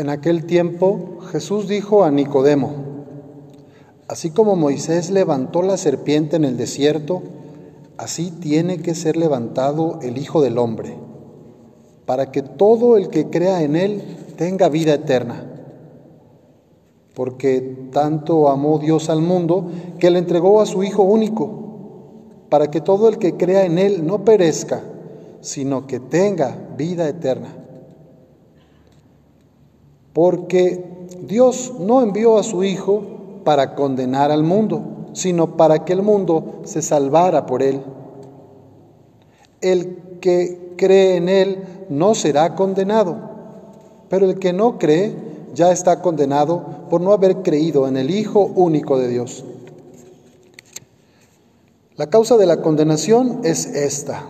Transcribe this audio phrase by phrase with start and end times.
[0.00, 2.70] En aquel tiempo Jesús dijo a Nicodemo,
[4.08, 7.20] así como Moisés levantó la serpiente en el desierto,
[7.98, 10.96] así tiene que ser levantado el Hijo del Hombre,
[12.06, 14.02] para que todo el que crea en él
[14.38, 15.44] tenga vida eterna.
[17.14, 22.80] Porque tanto amó Dios al mundo que le entregó a su Hijo único, para que
[22.80, 24.80] todo el que crea en él no perezca,
[25.42, 27.59] sino que tenga vida eterna
[30.22, 30.84] porque
[31.22, 33.02] Dios no envió a su Hijo
[33.42, 37.80] para condenar al mundo, sino para que el mundo se salvara por él.
[39.62, 43.16] El que cree en él no será condenado,
[44.10, 45.16] pero el que no cree
[45.54, 49.42] ya está condenado por no haber creído en el Hijo único de Dios.
[51.96, 54.26] La causa de la condenación es esta.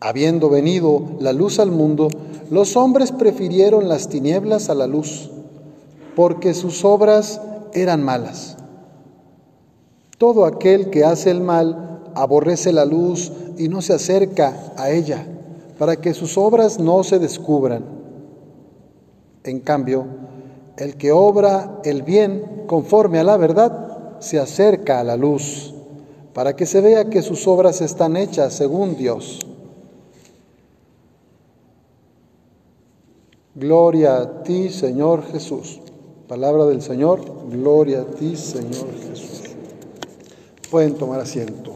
[0.00, 2.08] Habiendo venido la luz al mundo,
[2.50, 5.30] los hombres prefirieron las tinieblas a la luz,
[6.14, 7.40] porque sus obras
[7.72, 8.56] eran malas.
[10.18, 15.26] Todo aquel que hace el mal aborrece la luz y no se acerca a ella,
[15.78, 17.84] para que sus obras no se descubran.
[19.42, 20.06] En cambio,
[20.76, 25.74] el que obra el bien conforme a la verdad se acerca a la luz,
[26.32, 29.40] para que se vea que sus obras están hechas según Dios.
[33.56, 35.80] Gloria a ti, Señor Jesús.
[36.26, 39.42] Palabra del Señor, gloria a ti, Señor Jesús.
[40.72, 41.72] Pueden tomar asiento.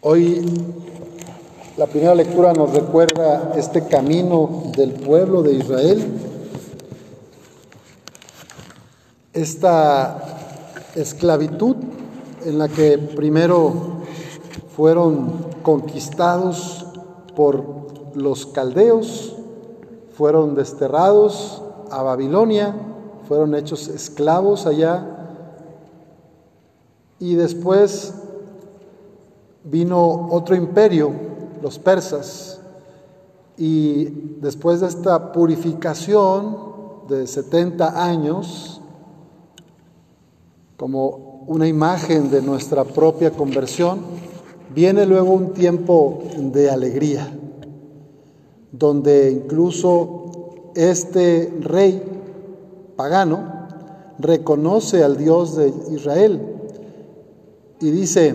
[0.00, 0.44] Hoy
[1.76, 6.04] la primera lectura nos recuerda este camino del pueblo de Israel,
[9.32, 10.20] esta
[10.96, 11.76] esclavitud
[12.44, 13.72] en la que primero
[14.76, 16.86] fueron conquistados
[17.36, 17.64] por
[18.14, 19.36] los caldeos,
[20.12, 22.74] fueron desterrados a Babilonia,
[23.28, 25.20] fueron hechos esclavos allá
[27.18, 28.14] y después
[29.64, 31.12] vino otro imperio,
[31.62, 32.60] los persas,
[33.56, 34.04] y
[34.40, 36.56] después de esta purificación
[37.08, 38.80] de 70 años,
[40.78, 44.00] como una imagen de nuestra propia conversión,
[44.74, 47.28] viene luego un tiempo de alegría,
[48.72, 52.02] donde incluso este rey
[52.96, 53.66] pagano
[54.18, 56.40] reconoce al Dios de Israel
[57.80, 58.34] y dice,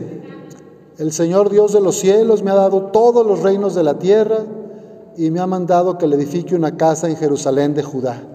[0.98, 4.40] el Señor Dios de los cielos me ha dado todos los reinos de la tierra
[5.18, 8.35] y me ha mandado que le edifique una casa en Jerusalén de Judá.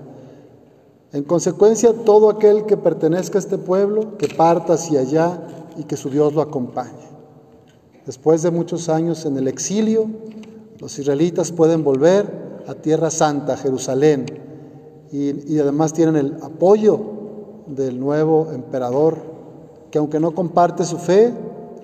[1.13, 5.41] En consecuencia, todo aquel que pertenezca a este pueblo, que parta hacia allá
[5.77, 7.11] y que su Dios lo acompañe.
[8.07, 10.07] Después de muchos años en el exilio,
[10.79, 14.27] los israelitas pueden volver a Tierra Santa, Jerusalén,
[15.13, 17.01] y, además tienen el apoyo
[17.67, 19.17] del nuevo emperador,
[19.91, 21.33] que aunque no comparte su fe,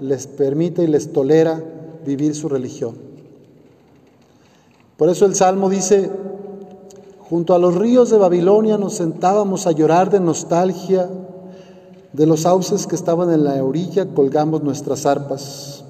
[0.01, 1.61] les permite y les tolera
[2.05, 2.95] vivir su religión.
[4.97, 6.09] Por eso el Salmo dice,
[7.29, 11.11] Junto a los ríos de Babilonia nos sentábamos a llorar de nostalgia.
[12.13, 15.85] De los sauces que estaban en la orilla colgamos nuestras arpas.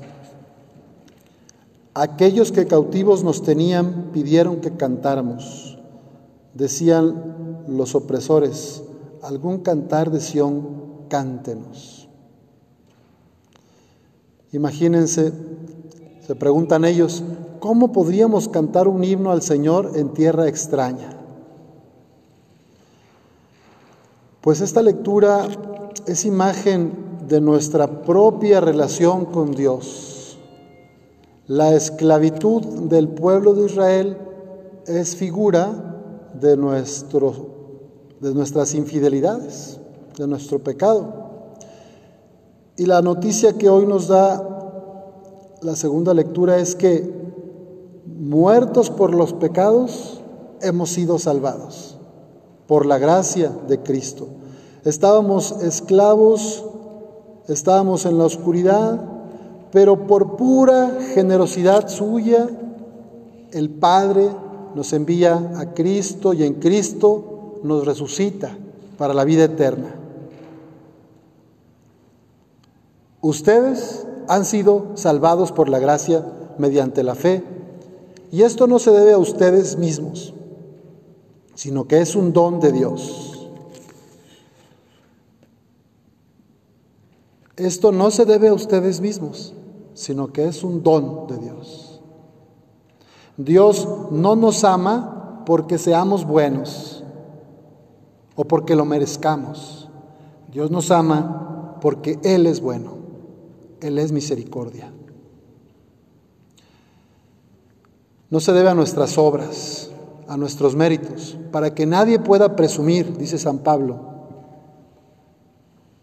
[1.93, 5.79] Aquellos que cautivos nos tenían pidieron que cantáramos.
[6.55, 8.83] Decían los opresores,
[9.23, 12.09] algún cantar de Sión, cántenos.
[14.53, 15.33] Imagínense,
[16.27, 17.23] se preguntan ellos,
[17.61, 21.16] ¿cómo podríamos cantar un himno al Señor en tierra extraña?
[24.47, 25.49] Pues esta lectura
[26.07, 26.93] es imagen
[27.27, 30.39] de nuestra propia relación con Dios.
[31.49, 34.17] La esclavitud del pueblo de Israel
[34.87, 36.51] es figura de,
[38.21, 39.81] de nuestras infidelidades,
[40.17, 41.13] de nuestro pecado.
[42.77, 47.13] Y la noticia que hoy nos da la segunda lectura es que
[48.07, 50.21] muertos por los pecados
[50.61, 51.97] hemos sido salvados
[52.67, 54.36] por la gracia de Cristo.
[54.87, 56.65] Estábamos esclavos,
[57.49, 59.01] estábamos en la oscuridad,
[59.73, 62.49] pero por pura generosidad suya,
[63.51, 64.31] el Padre
[64.75, 68.57] nos envía a Cristo y en Cristo nos resucita
[68.97, 69.95] para la vida eterna.
[73.21, 76.25] Ustedes han sido salvados por la gracia
[76.59, 77.43] mediante la fe,
[78.33, 80.33] y esto no se debe a ustedes mismos
[81.57, 83.26] sino que es un don de Dios.
[87.57, 89.55] Esto no se debe a ustedes mismos,
[89.95, 92.03] sino que es un don de Dios.
[93.39, 97.03] Dios no nos ama porque seamos buenos
[98.35, 99.89] o porque lo merezcamos.
[100.53, 102.97] Dios nos ama porque Él es bueno,
[103.81, 104.93] Él es misericordia.
[108.29, 109.91] No se debe a nuestras obras,
[110.29, 114.16] a nuestros méritos, para que nadie pueda presumir, dice San Pablo,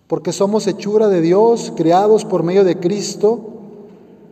[0.07, 3.39] porque somos hechura de Dios, creados por medio de Cristo,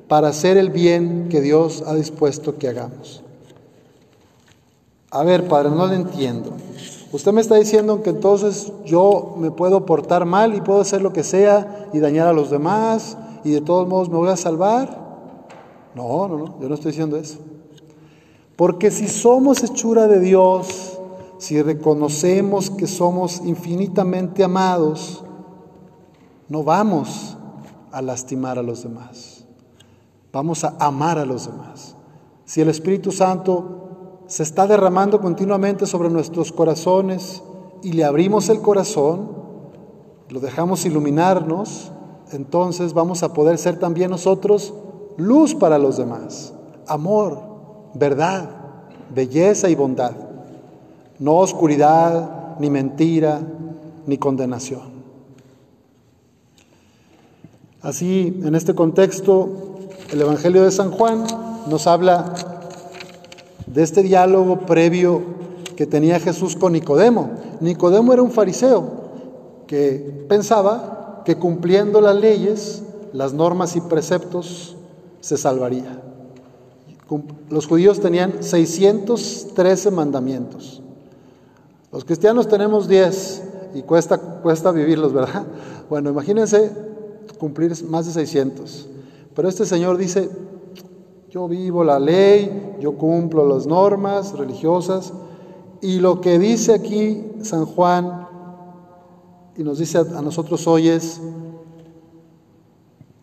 [0.08, 3.24] para hacer el bien que Dios ha dispuesto que hagamos.
[5.10, 6.52] A ver, Padre, no lo entiendo.
[7.12, 11.12] Usted me está diciendo que entonces yo me puedo portar mal y puedo hacer lo
[11.12, 15.02] que sea y dañar a los demás y de todos modos me voy a salvar.
[15.94, 17.40] No, no, no, yo no estoy diciendo eso.
[18.56, 20.98] Porque si somos hechura de Dios,
[21.38, 25.24] si reconocemos que somos infinitamente amados,
[26.52, 27.38] no vamos
[27.94, 29.46] a lastimar a los demás.
[30.34, 31.96] Vamos a amar a los demás.
[32.44, 37.42] Si el Espíritu Santo se está derramando continuamente sobre nuestros corazones
[37.84, 39.30] y le abrimos el corazón,
[40.28, 41.94] lo dejamos iluminarnos,
[42.34, 44.74] entonces vamos a poder ser también nosotros
[45.16, 46.54] luz para los demás,
[46.86, 47.42] amor,
[47.94, 48.50] verdad,
[49.16, 50.18] belleza y bondad,
[51.18, 53.40] no oscuridad, ni mentira,
[54.06, 54.91] ni condenación.
[57.82, 59.50] Así, en este contexto,
[60.12, 61.26] el Evangelio de San Juan
[61.68, 62.36] nos habla
[63.66, 65.24] de este diálogo previo
[65.76, 67.32] que tenía Jesús con Nicodemo.
[67.60, 68.84] Nicodemo era un fariseo
[69.66, 72.84] que pensaba que cumpliendo las leyes,
[73.14, 74.76] las normas y preceptos,
[75.20, 76.04] se salvaría.
[77.50, 80.84] Los judíos tenían 613 mandamientos.
[81.92, 83.44] Los cristianos tenemos 10
[83.74, 85.46] y cuesta, cuesta vivirlos, ¿verdad?
[85.90, 86.91] Bueno, imagínense
[87.38, 88.88] cumplir más de 600.
[89.36, 90.30] Pero este Señor dice,
[91.30, 95.14] yo vivo la ley, yo cumplo las normas religiosas
[95.82, 98.28] y lo que dice aquí San Juan
[99.56, 101.22] y nos dice a nosotros hoy es,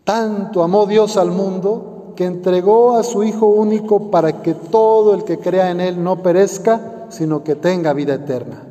[0.03, 5.23] tanto amó Dios al mundo que entregó a su Hijo único para que todo el
[5.23, 8.68] que crea en Él no perezca, sino que tenga vida eterna.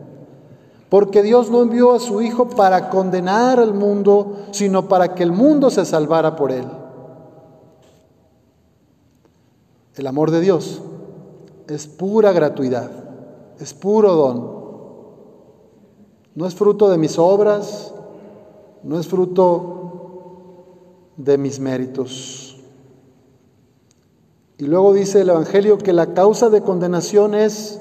[0.88, 5.32] Porque Dios no envió a su Hijo para condenar al mundo, sino para que el
[5.32, 6.67] mundo se salvara por Él.
[9.96, 10.81] El amor de Dios
[11.67, 12.90] es pura gratuidad,
[13.58, 14.58] es puro don.
[16.35, 17.93] No es fruto de mis obras,
[18.85, 22.56] no es fruto de mis méritos.
[24.56, 27.81] Y luego dice el Evangelio que la causa de condenación es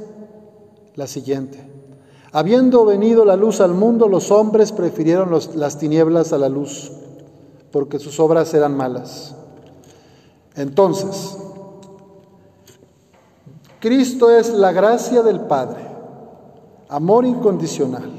[0.95, 1.76] la siguiente.
[2.31, 6.91] Habiendo venido la luz al mundo, los hombres prefirieron las tinieblas a la luz,
[7.71, 9.35] porque sus obras eran malas.
[10.55, 11.37] Entonces,
[13.79, 15.81] Cristo es la gracia del Padre,
[16.89, 18.11] amor incondicional.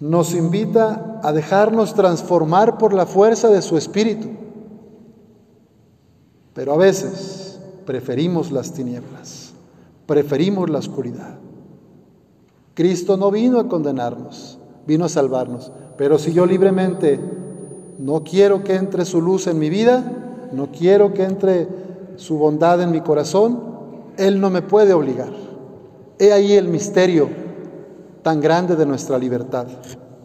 [0.00, 4.38] Nos invita a dejarnos transformar por la fuerza de su Espíritu
[6.58, 9.52] pero a veces preferimos las tinieblas,
[10.06, 11.38] preferimos la oscuridad.
[12.78, 15.72] Cristo no vino a condenarnos, vino a salvarnos.
[15.96, 17.18] Pero si yo libremente
[17.98, 21.66] no quiero que entre su luz en mi vida, no quiero que entre
[22.14, 23.60] su bondad en mi corazón,
[24.16, 25.32] Él no me puede obligar.
[26.20, 27.28] He ahí el misterio
[28.22, 29.66] tan grande de nuestra libertad.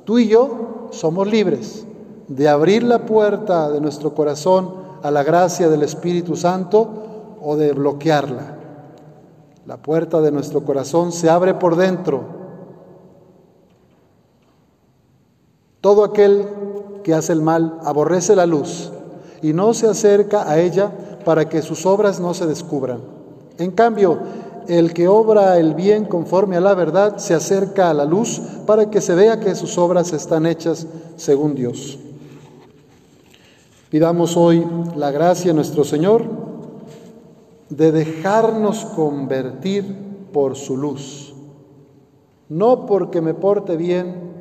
[0.04, 1.88] Tú y yo somos libres
[2.28, 7.74] de abrir la puerta de nuestro corazón a la gracia del Espíritu Santo o de
[7.74, 8.58] bloquearla.
[9.66, 12.43] La puerta de nuestro corazón se abre por dentro.
[15.84, 16.48] Todo aquel
[17.04, 18.90] que hace el mal aborrece la luz
[19.42, 23.02] y no se acerca a ella para que sus obras no se descubran.
[23.58, 24.18] En cambio,
[24.70, 28.90] el que obra el bien conforme a la verdad se acerca a la luz para
[28.90, 30.88] que se vea que sus obras están hechas
[31.18, 32.00] según Dios.
[33.90, 36.24] Pidamos hoy la gracia a nuestro Señor
[37.70, 39.84] de dejarnos convertir
[40.32, 41.34] por su luz.
[42.48, 44.33] No porque me porte bien,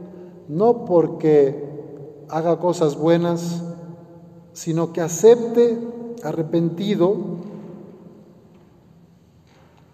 [0.53, 1.65] no porque
[2.29, 3.63] haga cosas buenas,
[4.53, 5.79] sino que acepte
[6.23, 7.17] arrepentido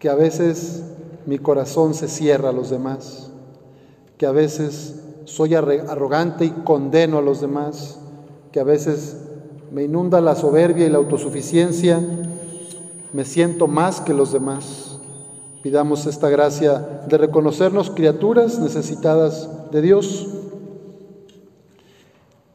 [0.01, 0.83] que a veces
[1.27, 3.31] mi corazón se cierra a los demás,
[4.17, 8.01] que a veces soy arrogante y condeno a los demás,
[8.51, 9.17] que a veces
[9.71, 12.01] me inunda la soberbia y la autosuficiencia,
[13.13, 14.99] me siento más que los demás.
[15.63, 20.35] Pidamos esta gracia de reconocernos criaturas necesitadas de Dios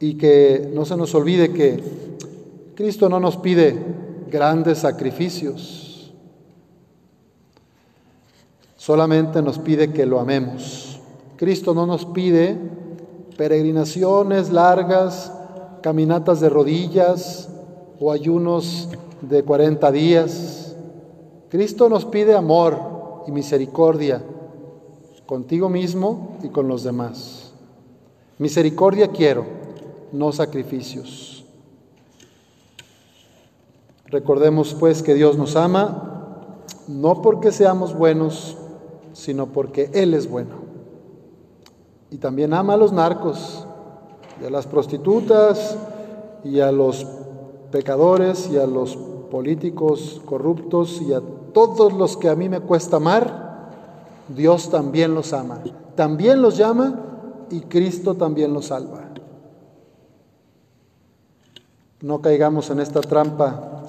[0.04, 1.82] y que no se nos olvide que
[2.76, 3.74] Cristo no nos pide
[4.30, 6.14] grandes sacrificios,
[8.76, 11.00] solamente nos pide que lo amemos.
[11.38, 12.58] Cristo no nos pide
[13.38, 15.32] peregrinaciones largas,
[15.82, 17.48] caminatas de rodillas
[17.98, 18.90] o ayunos
[19.22, 20.76] de 40 días.
[21.48, 24.22] Cristo nos pide amor y misericordia
[25.26, 27.54] contigo mismo y con los demás.
[28.38, 29.63] Misericordia quiero,
[30.14, 31.44] no sacrificios.
[34.06, 38.56] Recordemos pues que Dios nos ama, no porque seamos buenos,
[39.14, 40.56] sino porque Él es bueno.
[42.12, 43.66] Y también ama a los narcos,
[44.40, 45.76] y a las prostitutas,
[46.44, 47.08] y a los
[47.72, 48.96] pecadores, y a los
[49.32, 51.22] políticos corruptos, y a
[51.54, 53.72] todos los que a mí me cuesta amar,
[54.28, 55.62] Dios también los ama.
[55.96, 57.00] También los llama
[57.50, 59.13] y Cristo también los salva.
[62.04, 63.86] No caigamos en esta trampa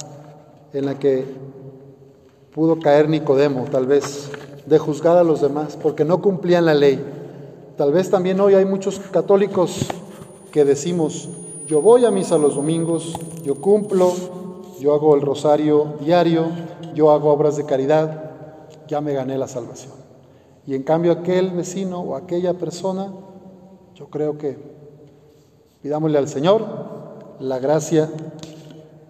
[0.72, 1.24] en la que
[2.54, 4.30] pudo caer Nicodemo, tal vez,
[4.66, 7.04] de juzgar a los demás, porque no cumplían la ley.
[7.76, 9.88] Tal vez también hoy hay muchos católicos
[10.52, 11.28] que decimos,
[11.66, 14.12] yo voy a misa los domingos, yo cumplo,
[14.78, 16.46] yo hago el rosario diario,
[16.94, 18.30] yo hago obras de caridad,
[18.86, 19.94] ya me gané la salvación.
[20.68, 23.12] Y en cambio aquel vecino o aquella persona,
[23.96, 24.56] yo creo que
[25.82, 27.03] pidámosle al Señor
[27.44, 28.10] la gracia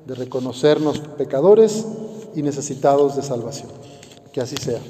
[0.06, 1.86] de reconocernos pecadores
[2.34, 3.68] y necesitados de salvación.
[4.32, 4.80] Que así sea.